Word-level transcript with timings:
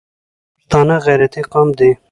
پښتانه 0.57 0.95
غیرتي 1.05 1.41
قوم 1.51 1.69
دي 1.79 1.91